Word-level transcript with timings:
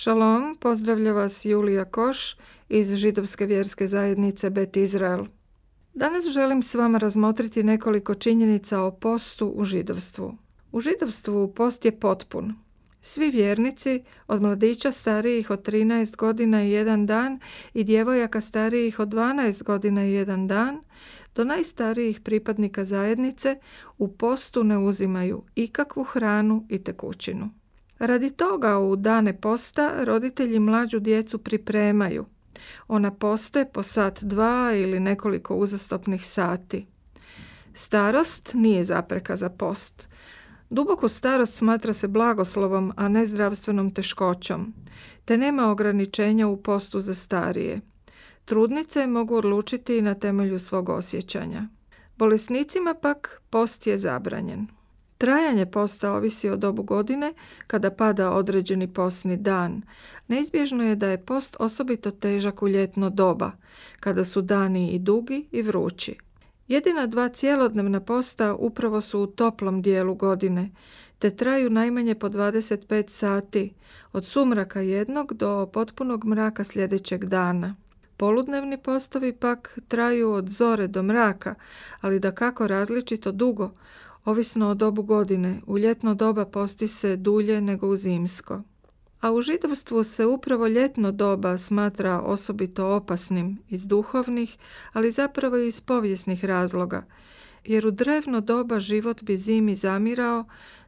Šalom, 0.00 0.56
pozdravlja 0.60 1.12
vas 1.12 1.44
Julija 1.44 1.84
Koš 1.84 2.36
iz 2.68 2.94
židovske 2.94 3.46
vjerske 3.46 3.86
zajednice 3.86 4.50
Bet 4.50 4.76
Izrael. 4.76 5.24
Danas 5.94 6.24
želim 6.32 6.62
s 6.62 6.74
vama 6.74 6.98
razmotriti 6.98 7.62
nekoliko 7.62 8.14
činjenica 8.14 8.80
o 8.80 8.90
postu 8.90 9.48
u 9.48 9.64
židovstvu. 9.64 10.34
U 10.72 10.80
židovstvu 10.80 11.54
post 11.54 11.84
je 11.84 12.00
potpun. 12.00 12.54
Svi 13.00 13.30
vjernici, 13.30 14.04
od 14.28 14.42
mladića 14.42 14.92
starijih 14.92 15.50
od 15.50 15.68
13 15.68 16.16
godina 16.16 16.64
i 16.64 16.70
jedan 16.70 17.06
dan 17.06 17.40
i 17.74 17.84
djevojaka 17.84 18.40
starijih 18.40 19.00
od 19.00 19.08
12 19.08 19.62
godina 19.62 20.06
i 20.06 20.12
jedan 20.12 20.46
dan, 20.46 20.80
do 21.34 21.44
najstarijih 21.44 22.20
pripadnika 22.20 22.84
zajednice 22.84 23.56
u 23.98 24.08
postu 24.08 24.64
ne 24.64 24.78
uzimaju 24.78 25.42
ikakvu 25.54 26.04
hranu 26.04 26.66
i 26.68 26.84
tekućinu. 26.84 27.57
Radi 27.98 28.30
toga 28.30 28.78
u 28.78 28.96
dane 28.96 29.40
posta 29.40 30.04
roditelji 30.04 30.58
mlađu 30.58 31.00
djecu 31.00 31.38
pripremaju. 31.38 32.26
Ona 32.88 33.10
poste 33.10 33.64
po 33.72 33.82
sat 33.82 34.24
dva 34.24 34.72
ili 34.74 35.00
nekoliko 35.00 35.54
uzastopnih 35.56 36.26
sati. 36.26 36.86
Starost 37.74 38.50
nije 38.54 38.84
zapreka 38.84 39.36
za 39.36 39.50
post. 39.50 40.08
Duboku 40.70 41.08
starost 41.08 41.54
smatra 41.54 41.92
se 41.92 42.08
blagoslovom, 42.08 42.92
a 42.96 43.08
ne 43.08 43.26
zdravstvenom 43.26 43.94
teškoćom, 43.94 44.74
te 45.24 45.36
nema 45.36 45.70
ograničenja 45.70 46.46
u 46.46 46.62
postu 46.62 47.00
za 47.00 47.14
starije. 47.14 47.80
Trudnice 48.44 49.06
mogu 49.06 49.36
odlučiti 49.36 50.02
na 50.02 50.14
temelju 50.14 50.58
svog 50.58 50.88
osjećanja. 50.88 51.68
Bolesnicima 52.16 52.94
pak 52.94 53.42
post 53.50 53.86
je 53.86 53.98
zabranjen. 53.98 54.77
Trajanje 55.18 55.66
posta 55.66 56.12
ovisi 56.12 56.50
o 56.50 56.56
dobu 56.56 56.82
godine 56.82 57.32
kada 57.66 57.90
pada 57.90 58.32
određeni 58.32 58.92
postni 58.92 59.36
dan. 59.36 59.82
Neizbježno 60.28 60.84
je 60.84 60.96
da 60.96 61.08
je 61.08 61.24
post 61.24 61.56
osobito 61.60 62.10
težak 62.10 62.62
u 62.62 62.68
ljetno 62.68 63.10
doba, 63.10 63.50
kada 64.00 64.24
su 64.24 64.42
dani 64.42 64.90
i 64.90 64.98
dugi 64.98 65.48
i 65.52 65.62
vrući. 65.62 66.16
Jedina 66.68 67.06
dva 67.06 67.28
cjelodnevna 67.28 68.00
posta 68.00 68.54
upravo 68.54 69.00
su 69.00 69.20
u 69.20 69.26
toplom 69.26 69.82
dijelu 69.82 70.14
godine, 70.14 70.70
te 71.18 71.30
traju 71.30 71.70
najmanje 71.70 72.14
po 72.14 72.28
25 72.28 73.08
sati, 73.08 73.74
od 74.12 74.26
sumraka 74.26 74.80
jednog 74.80 75.34
do 75.34 75.66
potpunog 75.66 76.24
mraka 76.24 76.64
sljedećeg 76.64 77.24
dana. 77.24 77.76
Poludnevni 78.16 78.78
postovi 78.78 79.32
pak 79.32 79.78
traju 79.88 80.30
od 80.30 80.48
zore 80.48 80.86
do 80.86 81.02
mraka, 81.02 81.54
ali 82.00 82.20
da 82.20 82.32
kako 82.32 82.66
različito 82.66 83.32
dugo, 83.32 83.70
ovisno 84.28 84.68
o 84.68 84.74
dobu 84.74 85.02
godine. 85.02 85.60
U 85.66 85.78
ljetno 85.78 86.14
doba 86.14 86.44
posti 86.44 86.88
se 86.88 87.16
dulje 87.16 87.60
nego 87.60 87.88
u 87.88 87.96
zimsko. 87.96 88.62
A 89.20 89.32
u 89.32 89.42
židovstvu 89.42 90.04
se 90.04 90.26
upravo 90.26 90.66
ljetno 90.66 91.12
doba 91.12 91.58
smatra 91.58 92.20
osobito 92.20 92.86
opasnim 92.86 93.58
iz 93.68 93.86
duhovnih, 93.86 94.56
ali 94.92 95.10
zapravo 95.10 95.56
i 95.56 95.68
iz 95.68 95.80
povijesnih 95.80 96.44
razloga, 96.44 97.06
jer 97.64 97.86
u 97.86 97.90
drevno 97.90 98.40
doba 98.40 98.80
život 98.80 99.22
bi 99.22 99.36
zimi 99.36 99.74
zamirao, 99.74 100.44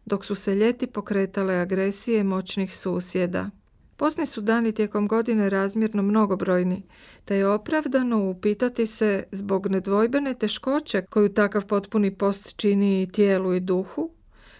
dok 0.06 0.24
su 0.24 0.34
se 0.34 0.54
ljeti 0.54 0.86
pokretale 0.86 1.54
agresije 1.54 2.24
moćnih 2.24 2.76
susjeda. 2.76 3.50
Posni 4.00 4.26
su 4.26 4.40
dani 4.40 4.72
tijekom 4.72 5.08
godine 5.08 5.50
razmjerno 5.50 6.02
mnogobrojni, 6.02 6.82
te 7.24 7.36
je 7.36 7.48
opravdano 7.48 8.30
upitati 8.30 8.86
se 8.86 9.24
zbog 9.32 9.66
nedvojbene 9.66 10.34
teškoće 10.34 11.02
koju 11.10 11.34
takav 11.34 11.66
potpuni 11.66 12.14
post 12.14 12.56
čini 12.56 13.02
i 13.02 13.12
tijelu 13.12 13.54
i 13.54 13.60
duhu, 13.60 14.10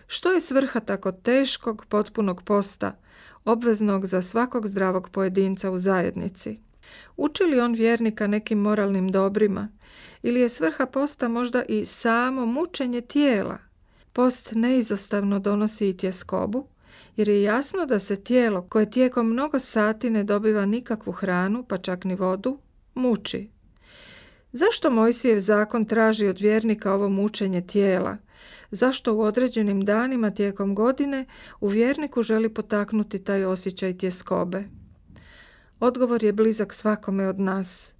što 0.06 0.32
je 0.32 0.40
svrha 0.40 0.80
tako 0.80 1.12
teškog 1.12 1.86
potpunog 1.88 2.42
posta, 2.42 2.96
obveznog 3.44 4.06
za 4.06 4.22
svakog 4.22 4.66
zdravog 4.66 5.08
pojedinca 5.08 5.70
u 5.70 5.78
zajednici? 5.78 6.58
Uči 7.16 7.44
li 7.44 7.60
on 7.60 7.72
vjernika 7.72 8.26
nekim 8.26 8.58
moralnim 8.58 9.08
dobrima 9.08 9.68
ili 10.22 10.40
je 10.40 10.48
svrha 10.48 10.86
posta 10.86 11.28
možda 11.28 11.62
i 11.62 11.84
samo 11.84 12.46
mučenje 12.46 13.00
tijela? 13.00 13.58
Post 14.12 14.52
neizostavno 14.54 15.38
donosi 15.38 15.88
i 15.88 15.96
tjeskobu, 15.96 16.66
jer 17.16 17.28
je 17.28 17.42
jasno 17.42 17.86
da 17.86 17.98
se 17.98 18.24
tijelo 18.24 18.62
koje 18.62 18.90
tijekom 18.90 19.26
mnogo 19.26 19.58
sati 19.58 20.10
ne 20.10 20.24
dobiva 20.24 20.66
nikakvu 20.66 21.12
hranu, 21.12 21.64
pa 21.68 21.76
čak 21.76 22.04
ni 22.04 22.14
vodu, 22.14 22.58
muči. 22.94 23.50
Zašto 24.52 24.90
Mojsijev 24.90 25.38
zakon 25.38 25.84
traži 25.84 26.26
od 26.26 26.40
vjernika 26.40 26.94
ovo 26.94 27.08
mučenje 27.08 27.66
tijela? 27.66 28.16
Zašto 28.70 29.14
u 29.14 29.20
određenim 29.20 29.84
danima 29.84 30.30
tijekom 30.30 30.74
godine 30.74 31.26
u 31.60 31.66
vjerniku 31.66 32.22
želi 32.22 32.54
potaknuti 32.54 33.24
taj 33.24 33.44
osjećaj 33.44 33.98
tjeskobe? 33.98 34.64
Odgovor 35.80 36.24
je 36.24 36.32
blizak 36.32 36.72
svakome 36.72 37.28
od 37.28 37.40
nas. 37.40 37.92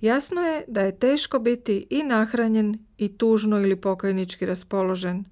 Jasno 0.00 0.40
je 0.40 0.64
da 0.68 0.80
je 0.80 0.98
teško 0.98 1.38
biti 1.38 1.86
i 1.90 2.02
nahranjen 2.02 2.78
i 2.98 3.18
tužno 3.18 3.60
ili 3.60 3.76
pokajnički 3.76 4.46
raspoložen. 4.46 5.24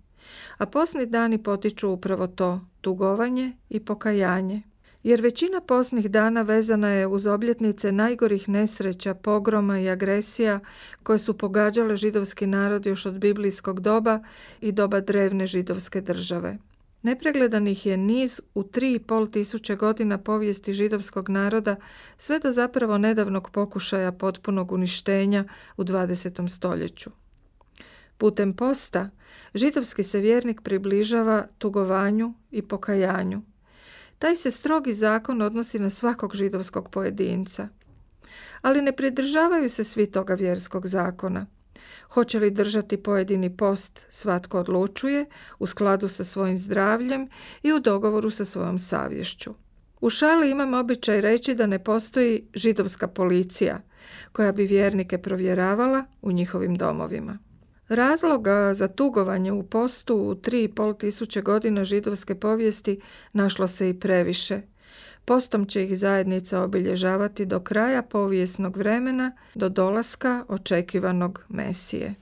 A 0.59 0.67
posni 0.67 1.07
dani 1.07 1.43
potiču 1.43 1.91
upravo 1.91 2.27
to, 2.27 2.61
tugovanje 2.81 3.53
i 3.69 3.81
pokajanje. 3.81 4.63
Jer 5.03 5.21
većina 5.21 5.61
posnih 5.61 6.11
dana 6.11 6.43
vezana 6.43 6.89
je 6.89 7.07
uz 7.07 7.27
obljetnice 7.27 7.93
najgorih 7.93 8.49
nesreća, 8.49 9.15
pogroma 9.15 9.81
i 9.81 9.89
agresija 9.89 10.61
koje 11.03 11.19
su 11.19 11.39
pogađale 11.39 11.97
židovski 11.97 12.47
narod 12.47 12.87
još 12.87 13.07
od 13.07 13.19
biblijskog 13.19 13.81
doba 13.81 14.21
i 14.61 14.73
doba 14.73 15.01
drevne 15.01 15.47
židovske 15.47 16.01
države. 16.01 16.59
Nepregledanih 17.03 17.87
je 17.87 17.97
niz 17.97 18.41
u 18.55 18.63
tri 18.63 18.95
i 18.95 18.99
pol 18.99 19.27
tisuće 19.27 19.77
godina 19.77 20.19
povijesti 20.19 20.73
židovskog 20.73 21.29
naroda 21.29 21.77
sve 22.19 22.39
do 22.39 22.53
zapravo 22.53 22.99
nedavnog 22.99 23.51
pokušaja 23.51 24.13
potpunog 24.13 24.73
uništenja 24.73 25.45
u 25.77 25.85
20. 25.85 26.49
stoljeću. 26.49 27.11
Putem 28.19 28.53
posta 28.53 29.11
židovski 29.55 30.03
se 30.03 30.21
vjernik 30.21 30.61
približava 30.61 31.45
tugovanju 31.59 32.35
i 32.51 32.63
pokajanju. 32.63 33.43
Taj 34.19 34.37
se 34.37 34.51
strogi 34.51 34.95
zakon 34.95 35.43
odnosi 35.43 35.79
na 35.79 35.91
svakog 35.91 36.35
židovskog 36.35 36.91
pojedinca. 36.91 37.69
Ali 38.63 38.83
ne 38.83 38.93
pridržavaju 38.93 39.71
se 39.71 39.85
svi 39.85 40.07
toga 40.07 40.35
vjerskog 40.35 40.87
zakona. 40.87 41.47
Hoće 42.09 42.39
li 42.39 42.51
držati 42.51 42.97
pojedini 42.97 43.57
post, 43.57 44.07
svatko 44.11 44.61
odlučuje 44.61 45.27
u 45.59 45.67
skladu 45.67 46.09
sa 46.09 46.25
svojim 46.25 46.59
zdravljem 46.59 47.29
i 47.63 47.73
u 47.73 47.81
dogovoru 47.81 48.31
sa 48.31 48.45
svojom 48.45 48.79
savješću. 48.79 49.55
U 50.01 50.11
šali 50.11 50.51
imam 50.51 50.75
običaj 50.75 51.21
reći 51.21 51.55
da 51.55 51.67
ne 51.67 51.85
postoji 51.85 52.49
židovska 52.55 53.09
policija 53.09 53.81
koja 54.33 54.53
bi 54.53 54.67
vjernike 54.67 55.19
provjeravala 55.19 56.05
u 56.23 56.33
njihovim 56.33 56.77
domovima. 56.77 57.39
Razloga 57.89 58.75
za 58.75 58.89
tugovanje 58.89 59.53
u 59.53 59.63
postu 59.63 60.17
u 60.17 60.35
tri 60.35 60.65
i 60.65 60.69
pol 60.69 60.95
tisuće 60.95 61.43
godina 61.43 61.85
židovske 61.85 62.35
povijesti 62.35 63.01
našlo 63.33 63.69
se 63.69 63.91
i 63.91 64.01
previše. 64.01 64.61
Postom 65.25 65.67
će 65.67 65.85
ih 65.85 65.99
zajednica 65.99 66.63
obilježavati 66.63 67.47
do 67.47 67.61
kraja 67.61 68.03
povijesnog 68.03 68.77
vremena, 68.77 69.33
do 69.55 69.69
dolaska 69.69 70.45
očekivanog 70.49 71.45
Mesije. 71.49 72.15